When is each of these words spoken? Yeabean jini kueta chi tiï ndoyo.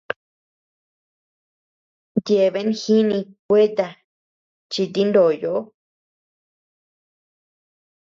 Yeabean 2.27 2.69
jini 2.81 3.17
kueta 3.47 3.87
chi 4.71 4.83
tiï 4.93 5.07
ndoyo. 5.11 5.53